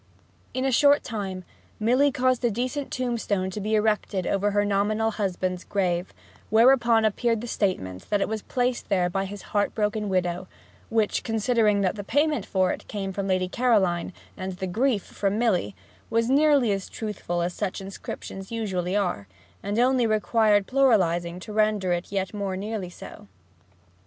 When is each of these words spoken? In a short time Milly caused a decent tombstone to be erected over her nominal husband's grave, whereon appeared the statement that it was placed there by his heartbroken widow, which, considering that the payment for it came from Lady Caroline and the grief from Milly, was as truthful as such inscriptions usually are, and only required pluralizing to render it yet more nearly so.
In 0.55 0.65
a 0.65 0.71
short 0.71 1.03
time 1.03 1.43
Milly 1.79 2.11
caused 2.11 2.43
a 2.43 2.49
decent 2.49 2.89
tombstone 2.89 3.51
to 3.51 3.61
be 3.61 3.75
erected 3.75 4.25
over 4.25 4.49
her 4.49 4.65
nominal 4.65 5.11
husband's 5.11 5.63
grave, 5.63 6.11
whereon 6.49 7.05
appeared 7.05 7.39
the 7.39 7.45
statement 7.45 8.09
that 8.09 8.19
it 8.19 8.27
was 8.27 8.41
placed 8.41 8.89
there 8.89 9.11
by 9.11 9.25
his 9.25 9.43
heartbroken 9.53 10.09
widow, 10.09 10.47
which, 10.89 11.21
considering 11.21 11.81
that 11.81 11.97
the 11.97 12.03
payment 12.03 12.47
for 12.47 12.71
it 12.71 12.87
came 12.87 13.13
from 13.13 13.27
Lady 13.27 13.47
Caroline 13.47 14.11
and 14.35 14.53
the 14.53 14.65
grief 14.65 15.03
from 15.03 15.37
Milly, 15.37 15.75
was 16.09 16.31
as 16.31 16.89
truthful 16.89 17.43
as 17.43 17.53
such 17.53 17.79
inscriptions 17.79 18.51
usually 18.51 18.95
are, 18.95 19.27
and 19.61 19.77
only 19.77 20.07
required 20.07 20.65
pluralizing 20.65 21.39
to 21.41 21.53
render 21.53 21.91
it 21.93 22.11
yet 22.11 22.33
more 22.33 22.57
nearly 22.57 22.89
so. 22.89 23.27